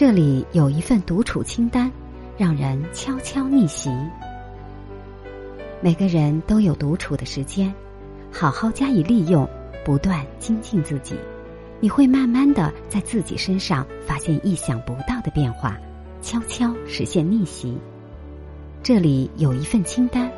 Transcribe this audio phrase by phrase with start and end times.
[0.00, 1.92] 这里有一份独处清单，
[2.38, 3.90] 让人悄悄逆袭。
[5.82, 7.70] 每个人都有独处的时间，
[8.32, 9.46] 好好加以利用，
[9.84, 11.16] 不断精进自己，
[11.80, 15.76] 你会慢慢的在自己身上发现意想不到的变化，
[16.22, 17.76] 悄悄实现逆袭。
[18.82, 20.32] 这里有一份清单，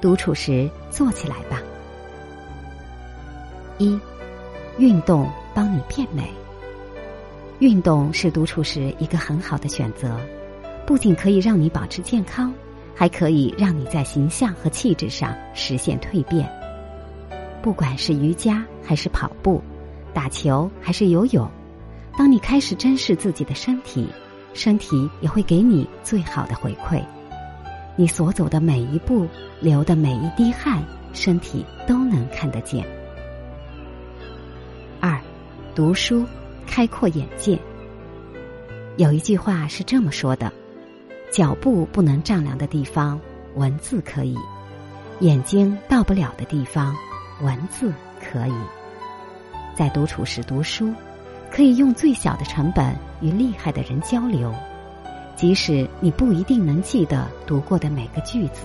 [0.00, 1.60] 独处时做起来吧。
[3.78, 3.98] 一，
[4.78, 6.30] 运动帮你变美。
[7.60, 10.16] 运动是独处时一个很好的选择，
[10.86, 12.54] 不仅可以让你保持健康，
[12.94, 16.48] 还可以让你在形象和气质上实现蜕变。
[17.60, 19.60] 不管是瑜伽还是跑步，
[20.14, 21.50] 打球还是游泳，
[22.16, 24.08] 当你开始珍视自己的身体，
[24.54, 27.02] 身体也会给你最好的回馈。
[27.96, 29.26] 你所走的每一步，
[29.60, 30.80] 流的每一滴汗，
[31.12, 32.86] 身体都能看得见。
[35.00, 35.20] 二，
[35.74, 36.24] 读书。
[36.78, 37.58] 开阔眼界。
[38.98, 40.52] 有一句话是这么说的：
[41.28, 43.20] 脚步不能丈量的地方，
[43.56, 44.36] 文字可以；
[45.18, 46.94] 眼睛到不了的地方，
[47.42, 48.54] 文字可以。
[49.74, 50.94] 在独处时读书，
[51.50, 54.54] 可以用最小的成本与厉害的人交流。
[55.34, 58.60] 即使你不一定能记得读过的每个句子，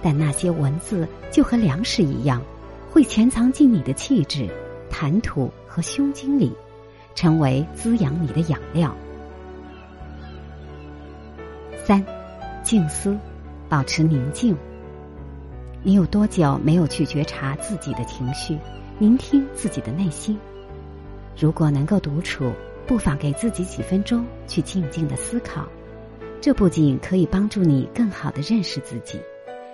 [0.00, 2.40] 但那些文字就和粮食一样，
[2.90, 4.48] 会潜藏进你的气质、
[4.88, 6.50] 谈吐和胸襟里。
[7.14, 8.94] 成为滋养你的养料。
[11.84, 12.04] 三，
[12.62, 13.16] 静思，
[13.68, 14.56] 保持宁静。
[15.82, 18.58] 你有多久没有去觉察自己的情绪，
[18.98, 20.38] 聆听自己的内心？
[21.36, 22.50] 如果能够独处，
[22.86, 25.68] 不妨给自己几分钟去静静的思考。
[26.40, 29.20] 这不仅可以帮助你更好的认识自己，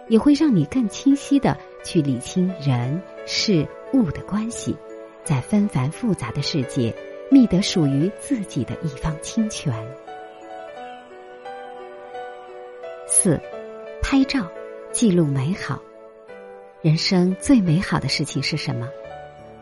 [0.09, 4.77] 也会让你更清晰的去理清人事物的关系，
[5.23, 6.93] 在纷繁复杂的世界。
[7.31, 9.73] 觅得属于自己的一方清泉。
[13.07, 13.41] 四，
[14.03, 14.47] 拍照
[14.93, 15.81] 记录美好。
[16.83, 18.89] 人生最美好的事情是什么？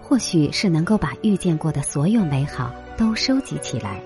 [0.01, 4.01] 或许是能够把遇见过的所有美好都收集起来。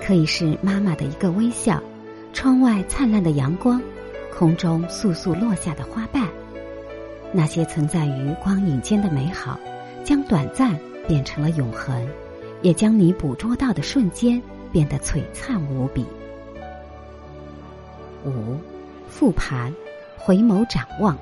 [0.00, 1.80] 可以是妈妈的一个微笑，
[2.32, 3.80] 窗外灿烂的阳光，
[4.36, 6.28] 空中簌簌落下的花瓣。
[7.32, 9.60] 那些存在于光影间的美好，
[10.02, 10.76] 将短暂
[11.06, 12.04] 变成了永恒。
[12.64, 14.42] 也将你捕捉到的瞬间
[14.72, 16.02] 变得璀璨无比。
[18.24, 18.56] 五，
[19.06, 19.70] 复盘，
[20.16, 21.14] 回眸展望。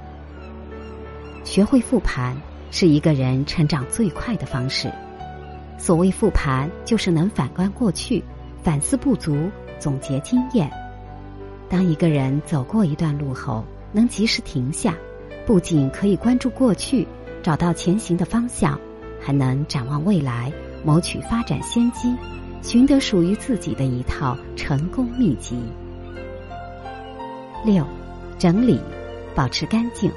[1.42, 2.36] 学会复盘
[2.70, 4.88] 是一个人成长最快的方式。
[5.78, 8.22] 所谓复盘，就是能反观过去，
[8.62, 10.70] 反思不足，总结经验。
[11.68, 14.94] 当一个人走过一段路后，能及时停下，
[15.44, 17.04] 不仅可以关注过去，
[17.42, 18.78] 找到前行的方向，
[19.20, 20.52] 还能展望未来。
[20.84, 22.16] 谋取发展先机，
[22.60, 25.56] 寻得属于自己的一套成功秘籍。
[27.64, 27.86] 六，
[28.38, 28.80] 整理，
[29.34, 30.10] 保持干净。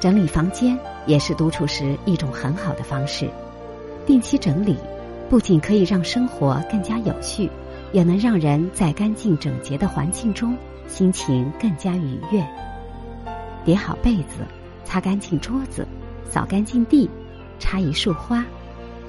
[0.00, 3.28] 整理房间也是独处时一种很好的方式。
[4.06, 4.76] 定期整理，
[5.28, 7.48] 不仅可以让生活更加有序，
[7.92, 10.56] 也能让人在干净整洁的环境中
[10.88, 12.44] 心情更加愉悦。
[13.64, 14.44] 叠好被子，
[14.84, 15.86] 擦干净桌子，
[16.24, 17.08] 扫干净地，
[17.58, 18.44] 插一束花。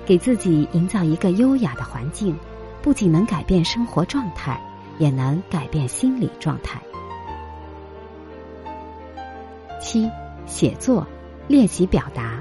[0.06, 2.36] 给自己营造一个优雅的环境，
[2.82, 4.60] 不仅能改变生活状态，
[4.98, 6.82] 也能改变心理状态。
[9.82, 10.10] 七，
[10.46, 11.06] 写作，
[11.48, 12.40] 练习表达。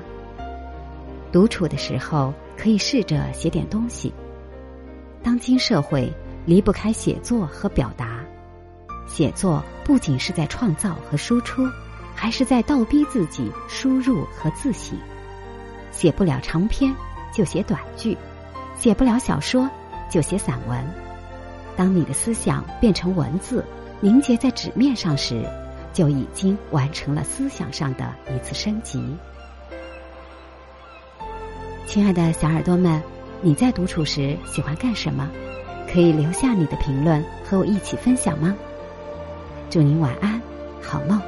[1.32, 4.12] 独处的时候，可以试着写点东西。
[5.22, 6.12] 当今社会
[6.44, 8.20] 离不开写作和表达，
[9.06, 11.62] 写作不仅是在创造和输出，
[12.14, 14.98] 还是在倒逼自己输入和自省。
[15.92, 16.94] 写不了长篇。
[17.32, 18.16] 就写短句，
[18.76, 19.68] 写不了小说，
[20.10, 20.84] 就写散文。
[21.76, 23.64] 当你的思想变成文字，
[24.00, 25.44] 凝结在纸面上时，
[25.92, 29.02] 就已经完成了思想上的一次升级。
[31.86, 33.02] 亲爱的小耳朵们，
[33.40, 35.28] 你在独处时喜欢干什么？
[35.92, 38.54] 可以留下你的评论和我一起分享吗？
[39.68, 40.40] 祝您晚安，
[40.80, 41.20] 好梦。